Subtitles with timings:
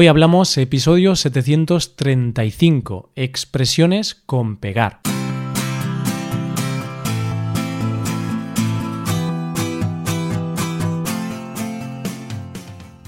[0.00, 5.00] Hoy hablamos episodio 735, expresiones con pegar.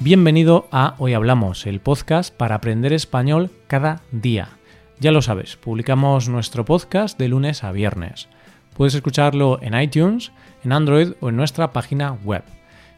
[0.00, 4.48] Bienvenido a Hoy Hablamos, el podcast para aprender español cada día.
[4.98, 8.28] Ya lo sabes, publicamos nuestro podcast de lunes a viernes.
[8.76, 10.32] Puedes escucharlo en iTunes,
[10.64, 12.42] en Android o en nuestra página web.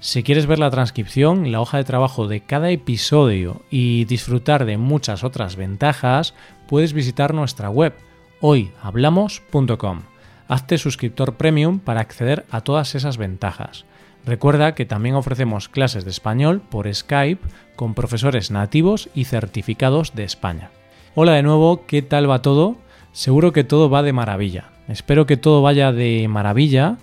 [0.02, 4.76] Si quieres ver la transcripción la hoja de trabajo de cada episodio y disfrutar de
[4.76, 6.34] muchas otras ventajas,
[6.66, 7.94] puedes visitar nuestra web
[8.40, 10.00] hoyhablamos.com.
[10.48, 13.84] Hazte suscriptor premium para acceder a todas esas ventajas.
[14.26, 17.46] Recuerda que también ofrecemos clases de español por Skype
[17.76, 20.70] con profesores nativos y certificados de España.
[21.14, 22.76] Hola de nuevo, ¿qué tal va todo?
[23.12, 24.64] Seguro que todo va de maravilla.
[24.88, 26.98] Espero que todo vaya de maravilla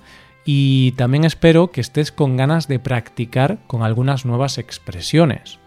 [0.52, 5.60] y también espero que estés con ganas de practicar con algunas nuevas expresiones.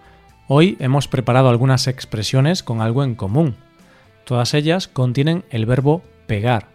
[0.49, 3.55] Hoy hemos preparado algunas expresiones con algo en común.
[4.25, 6.67] Todas ellas contienen el verbo pegar.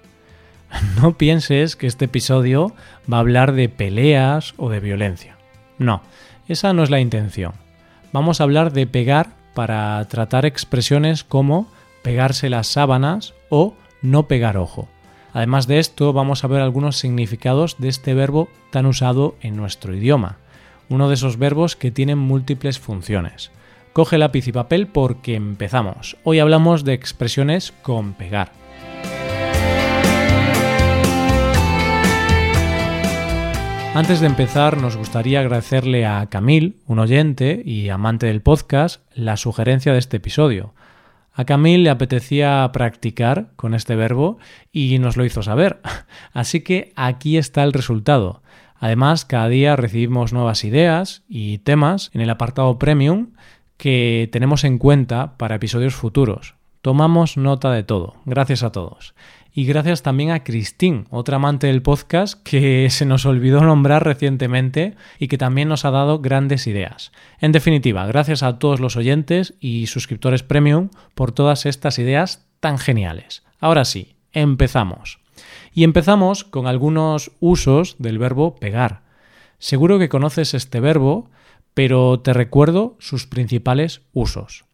[1.01, 2.73] No pienses que este episodio
[3.11, 5.35] va a hablar de peleas o de violencia.
[5.77, 6.01] No,
[6.47, 7.55] esa no es la intención.
[8.13, 11.69] Vamos a hablar de pegar para tratar expresiones como
[12.03, 14.87] pegarse las sábanas o no pegar ojo.
[15.37, 19.93] Además de esto, vamos a ver algunos significados de este verbo tan usado en nuestro
[19.93, 20.39] idioma,
[20.89, 23.51] uno de esos verbos que tienen múltiples funciones.
[23.93, 26.17] Coge lápiz y papel porque empezamos.
[26.23, 28.51] Hoy hablamos de expresiones con pegar.
[33.93, 39.37] Antes de empezar, nos gustaría agradecerle a Camil, un oyente y amante del podcast, la
[39.37, 40.73] sugerencia de este episodio.
[41.37, 44.39] A Camille le apetecía practicar con este verbo
[44.71, 45.79] y nos lo hizo saber.
[46.33, 48.41] Así que aquí está el resultado.
[48.79, 53.33] Además, cada día recibimos nuevas ideas y temas en el apartado Premium
[53.77, 56.55] que tenemos en cuenta para episodios futuros.
[56.81, 58.15] Tomamos nota de todo.
[58.25, 59.13] Gracias a todos.
[59.57, 64.93] Y gracias también a Christine, otra amante del podcast que se nos olvidó nombrar recientemente
[65.17, 67.11] y que también nos ha dado grandes ideas.
[67.39, 72.77] En definitiva, gracias a todos los oyentes y suscriptores premium por todas estas ideas tan
[72.77, 73.41] geniales.
[73.59, 75.17] Ahora sí, empezamos.
[75.73, 79.01] Y empezamos con algunos usos del verbo pegar.
[79.57, 81.31] Seguro que conoces este verbo,
[81.73, 84.65] pero te recuerdo sus principales usos.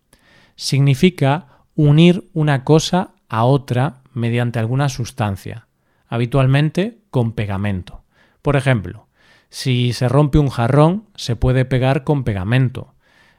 [0.58, 5.68] Significa unir una cosa a otra mediante alguna sustancia,
[6.08, 8.04] habitualmente con pegamento.
[8.42, 9.08] Por ejemplo,
[9.50, 12.94] si se rompe un jarrón, se puede pegar con pegamento.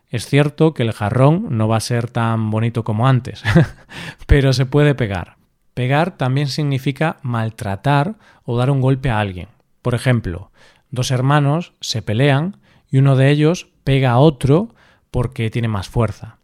[0.08, 3.42] Es cierto que el jarrón no va a ser tan bonito como antes,
[4.26, 5.36] pero se puede pegar.
[5.74, 8.14] Pegar también significa maltratar
[8.44, 9.48] o dar un golpe a alguien.
[9.82, 10.52] Por ejemplo,
[10.91, 12.58] dos hermanos se pelean
[12.88, 14.74] y uno de ellos pega a otro
[15.10, 16.38] porque tiene más fuerza.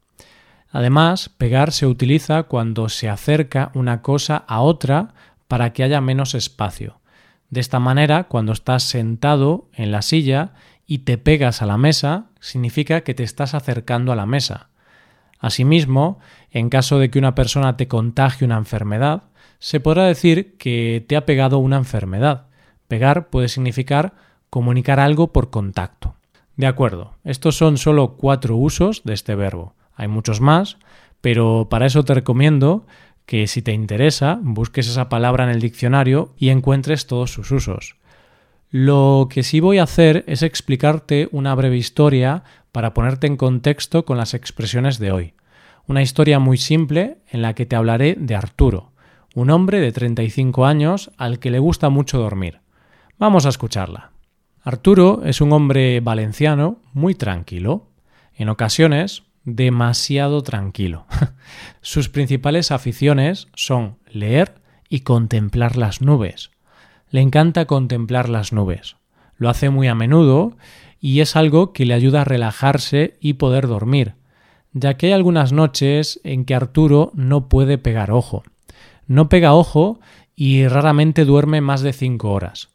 [0.71, 5.15] Además, pegar se utiliza cuando se acerca una cosa a otra
[5.49, 7.01] para que haya menos espacio.
[7.51, 10.53] De esta manera, cuando estás sentado en la silla
[10.87, 14.69] y te pegas a la mesa, significa que te estás acercando a la mesa.
[15.41, 16.21] Asimismo,
[16.51, 19.25] en caso de que una persona te contagie una enfermedad,
[19.59, 22.47] se podrá decir que te ha pegado una enfermedad.
[22.87, 24.15] Pegar puede significar
[24.51, 26.15] comunicar algo por contacto.
[26.57, 29.75] De acuerdo, estos son solo cuatro usos de este verbo.
[30.01, 30.79] Hay muchos más,
[31.21, 32.87] pero para eso te recomiendo
[33.27, 37.97] que si te interesa busques esa palabra en el diccionario y encuentres todos sus usos.
[38.71, 44.07] Lo que sí voy a hacer es explicarte una breve historia para ponerte en contexto
[44.07, 45.35] con las expresiones de hoy.
[45.87, 48.93] Una historia muy simple en la que te hablaré de Arturo,
[49.35, 52.61] un hombre de 35 años al que le gusta mucho dormir.
[53.19, 54.13] Vamos a escucharla.
[54.63, 57.89] Arturo es un hombre valenciano muy tranquilo.
[58.35, 61.07] En ocasiones demasiado tranquilo.
[61.81, 66.51] Sus principales aficiones son leer y contemplar las nubes.
[67.11, 68.97] Le encanta contemplar las nubes.
[69.37, 70.57] Lo hace muy a menudo
[71.01, 74.15] y es algo que le ayuda a relajarse y poder dormir,
[74.73, 78.43] ya que hay algunas noches en que Arturo no puede pegar ojo.
[79.07, 79.99] No pega ojo
[80.37, 82.69] y raramente duerme más de cinco horas.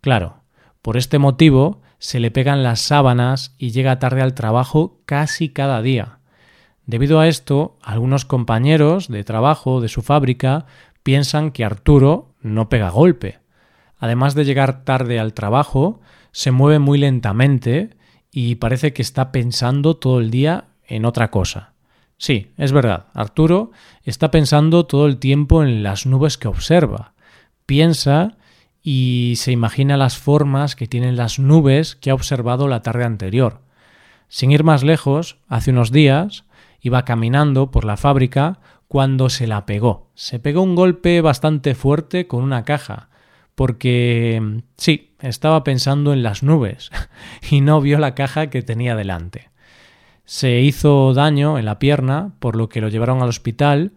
[0.00, 0.36] Claro,
[0.82, 5.80] por este motivo se le pegan las sábanas y llega tarde al trabajo casi cada
[5.80, 6.18] día.
[6.84, 10.66] Debido a esto, algunos compañeros de trabajo de su fábrica
[11.02, 13.38] piensan que Arturo no pega golpe.
[13.98, 17.96] Además de llegar tarde al trabajo, se mueve muy lentamente
[18.30, 21.72] y parece que está pensando todo el día en otra cosa.
[22.18, 23.70] Sí, es verdad, Arturo
[24.02, 27.14] está pensando todo el tiempo en las nubes que observa.
[27.64, 28.36] Piensa
[28.84, 33.62] y se imagina las formas que tienen las nubes que ha observado la tarde anterior.
[34.28, 36.44] Sin ir más lejos, hace unos días
[36.84, 38.58] Iba caminando por la fábrica
[38.88, 40.10] cuando se la pegó.
[40.14, 43.08] Se pegó un golpe bastante fuerte con una caja,
[43.54, 46.90] porque sí, estaba pensando en las nubes
[47.50, 49.48] y no vio la caja que tenía delante.
[50.26, 53.92] Se hizo daño en la pierna, por lo que lo llevaron al hospital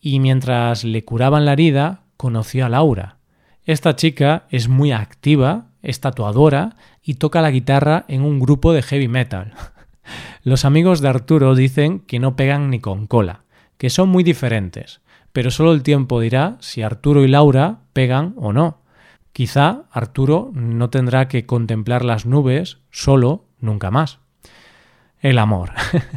[0.00, 3.13] y mientras le curaban la herida conoció a Laura.
[3.66, 8.82] Esta chica es muy activa, es tatuadora y toca la guitarra en un grupo de
[8.82, 9.54] heavy metal.
[10.42, 13.44] Los amigos de Arturo dicen que no pegan ni con cola,
[13.78, 15.00] que son muy diferentes,
[15.32, 18.82] pero solo el tiempo dirá si Arturo y Laura pegan o no.
[19.32, 24.18] Quizá Arturo no tendrá que contemplar las nubes solo nunca más.
[25.20, 25.72] El amor.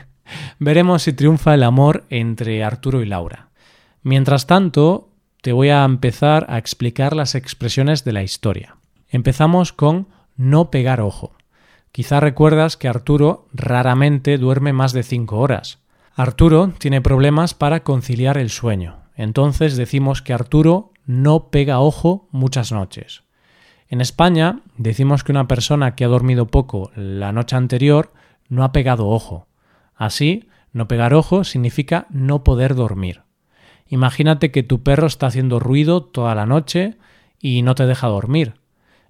[0.60, 3.50] Veremos si triunfa el amor entre Arturo y Laura.
[4.04, 5.10] Mientras tanto,
[5.48, 8.76] te voy a empezar a explicar las expresiones de la historia.
[9.08, 11.38] Empezamos con no pegar ojo.
[11.94, 15.80] Quizá recuerdas que Arturo raramente duerme más de cinco horas.
[16.16, 18.98] Arturo tiene problemas para conciliar el sueño.
[19.16, 23.24] Entonces decimos que Arturo no pega ojo muchas noches.
[23.88, 28.12] En España decimos que una persona que ha dormido poco la noche anterior
[28.50, 29.48] no ha pegado ojo.
[29.96, 33.22] Así, no pegar ojo significa no poder dormir.
[33.90, 36.98] Imagínate que tu perro está haciendo ruido toda la noche
[37.40, 38.56] y no te deja dormir.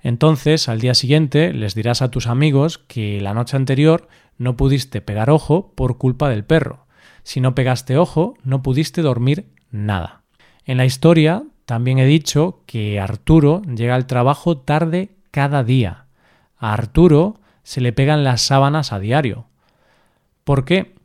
[0.01, 4.07] Entonces, al día siguiente les dirás a tus amigos que la noche anterior
[4.37, 6.85] no pudiste pegar ojo por culpa del perro.
[7.23, 10.21] Si no pegaste ojo, no pudiste dormir nada.
[10.65, 16.05] En la historia también he dicho que Arturo llega al trabajo tarde cada día.
[16.57, 19.47] A Arturo se le pegan las sábanas a diario.
[20.43, 20.95] ¿Por qué?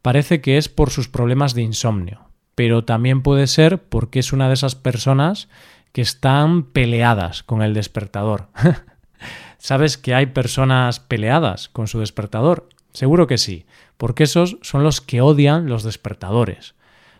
[0.00, 2.25] Parece que es por sus problemas de insomnio,
[2.56, 5.48] pero también puede ser porque es una de esas personas
[5.92, 8.48] que están peleadas con el despertador.
[9.58, 12.68] ¿Sabes que hay personas peleadas con su despertador?
[12.92, 13.66] Seguro que sí,
[13.98, 16.74] porque esos son los que odian los despertadores.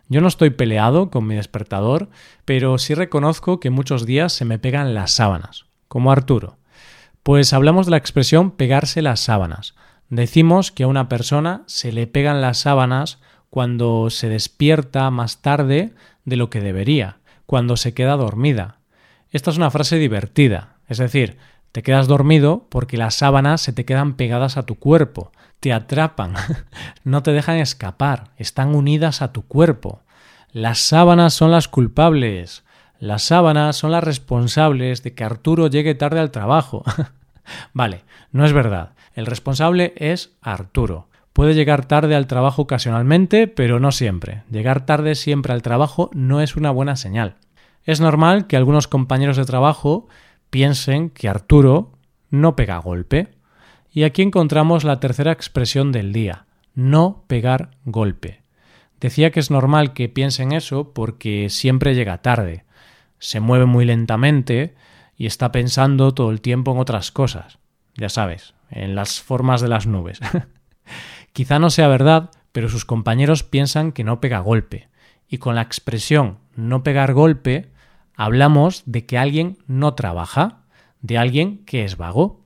[0.09, 2.09] Yo no estoy peleado con mi despertador,
[2.45, 6.57] pero sí reconozco que muchos días se me pegan las sábanas, como Arturo.
[7.23, 9.75] Pues hablamos de la expresión pegarse las sábanas.
[10.09, 13.19] Decimos que a una persona se le pegan las sábanas
[13.51, 15.95] cuando se despierta más tarde
[16.25, 18.79] de lo que debería, cuando se queda dormida.
[19.31, 21.39] Esta es una frase divertida, es decir,
[21.73, 26.35] te quedas dormido porque las sábanas se te quedan pegadas a tu cuerpo, te atrapan,
[27.05, 30.01] no te dejan escapar, están unidas a tu cuerpo.
[30.53, 32.65] Las sábanas son las culpables,
[32.99, 36.83] las sábanas son las responsables de que Arturo llegue tarde al trabajo.
[37.75, 38.93] vale, no es verdad.
[39.15, 41.09] El responsable es Arturo.
[41.37, 44.45] Puede llegar tarde al trabajo ocasionalmente, pero no siempre.
[44.51, 47.35] Llegar tarde siempre al trabajo no es una buena señal.
[47.85, 50.09] Es normal que algunos compañeros de trabajo
[50.49, 51.93] piensen que Arturo
[52.31, 53.35] no pega golpe.
[53.93, 58.41] Y aquí encontramos la tercera expresión del día, no pegar golpe.
[58.99, 62.65] Decía que es normal que piensen eso porque siempre llega tarde,
[63.19, 64.75] se mueve muy lentamente
[65.19, 67.59] y está pensando todo el tiempo en otras cosas.
[67.95, 70.19] Ya sabes, en las formas de las nubes.
[71.37, 74.89] Quizá no sea verdad, pero sus compañeros piensan que no pega golpe.
[75.29, 77.69] Y con la expresión no pegar golpe,
[78.15, 80.63] hablamos de que alguien no trabaja,
[81.03, 82.41] de alguien que es vago.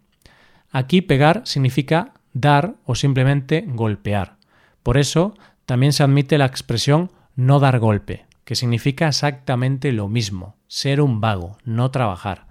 [0.73, 4.39] Aquí pegar significa dar o simplemente golpear.
[4.83, 5.35] Por eso
[5.67, 11.21] también se admite la expresión no dar golpe, que significa exactamente lo mismo, ser un
[11.21, 12.49] vago, no trabajar.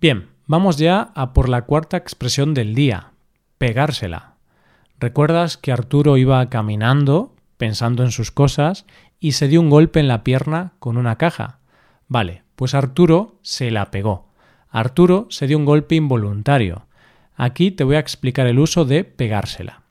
[0.00, 3.12] Bien, vamos ya a por la cuarta expresión del día,
[3.58, 4.27] pegársela.
[5.00, 8.84] ¿Recuerdas que Arturo iba caminando, pensando en sus cosas,
[9.20, 11.60] y se dio un golpe en la pierna con una caja?
[12.08, 14.28] Vale, pues Arturo se la pegó.
[14.70, 16.86] Arturo se dio un golpe involuntario.
[17.36, 19.82] Aquí te voy a explicar el uso de pegársela.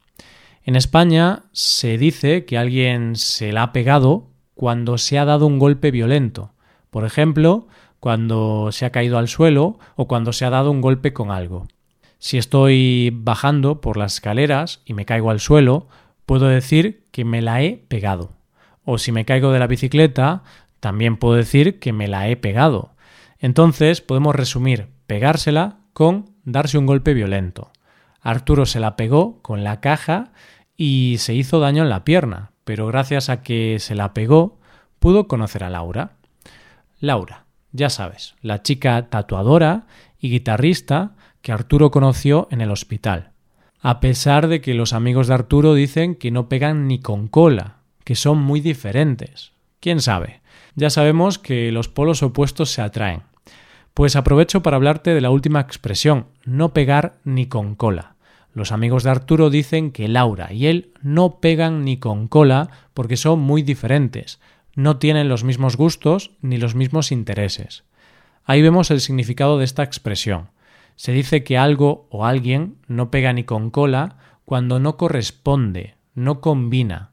[0.63, 5.59] En España se dice que alguien se la ha pegado cuando se ha dado un
[5.59, 6.51] golpe violento.
[6.89, 7.67] Por ejemplo,
[8.01, 11.67] cuando se ha caído al suelo o cuando se ha dado un golpe con algo.
[12.19, 15.87] Si estoy bajando por las escaleras y me caigo al suelo,
[16.25, 18.31] puedo decir que me la he pegado.
[18.83, 20.43] O si me caigo de la bicicleta,
[20.79, 22.95] también puedo decir que me la he pegado.
[23.39, 27.71] Entonces podemos resumir pegársela con darse un golpe violento.
[28.21, 30.31] Arturo se la pegó con la caja
[30.75, 34.59] y se hizo daño en la pierna, pero gracias a que se la pegó,
[34.99, 36.17] pudo conocer a Laura.
[36.99, 39.85] Laura, ya sabes, la chica tatuadora
[40.19, 43.31] y guitarrista que Arturo conoció en el hospital.
[43.79, 47.77] A pesar de que los amigos de Arturo dicen que no pegan ni con cola,
[48.03, 49.51] que son muy diferentes.
[49.79, 50.41] ¿Quién sabe?
[50.75, 53.23] Ya sabemos que los polos opuestos se atraen.
[53.93, 58.15] Pues aprovecho para hablarte de la última expresión, no pegar ni con cola.
[58.53, 63.17] Los amigos de Arturo dicen que Laura y él no pegan ni con cola porque
[63.17, 64.39] son muy diferentes,
[64.75, 67.83] no tienen los mismos gustos ni los mismos intereses.
[68.45, 70.49] Ahí vemos el significado de esta expresión.
[70.97, 76.41] Se dice que algo o alguien no pega ni con cola cuando no corresponde, no
[76.41, 77.11] combina.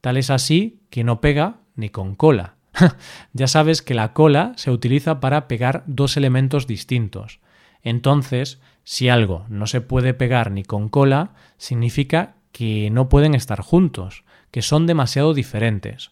[0.00, 2.56] Tal es así que no pega ni con cola.
[3.32, 7.40] ya sabes que la cola se utiliza para pegar dos elementos distintos.
[7.82, 13.62] Entonces, si algo no se puede pegar ni con cola, significa que no pueden estar
[13.62, 16.10] juntos, que son demasiado diferentes.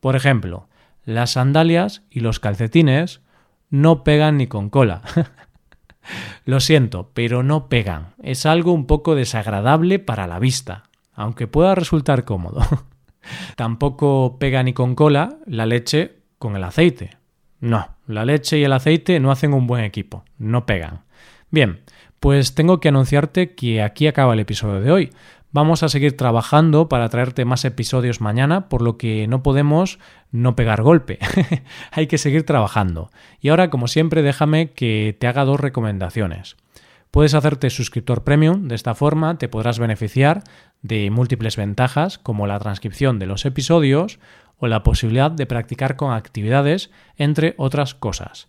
[0.00, 0.68] Por ejemplo,
[1.04, 3.20] las sandalias y los calcetines
[3.68, 5.02] no pegan ni con cola.
[6.44, 8.14] Lo siento, pero no pegan.
[8.22, 12.62] Es algo un poco desagradable para la vista, aunque pueda resultar cómodo.
[13.56, 17.16] Tampoco pega ni con cola la leche con el aceite.
[17.60, 21.04] No, la leche y el aceite no hacen un buen equipo, no pegan.
[21.50, 21.80] Bien,
[22.24, 25.10] pues tengo que anunciarte que aquí acaba el episodio de hoy.
[25.52, 29.98] Vamos a seguir trabajando para traerte más episodios mañana, por lo que no podemos
[30.32, 31.18] no pegar golpe.
[31.90, 33.10] Hay que seguir trabajando.
[33.42, 36.56] Y ahora, como siempre, déjame que te haga dos recomendaciones.
[37.10, 40.44] Puedes hacerte suscriptor premium, de esta forma te podrás beneficiar
[40.80, 44.18] de múltiples ventajas como la transcripción de los episodios
[44.56, 48.48] o la posibilidad de practicar con actividades, entre otras cosas.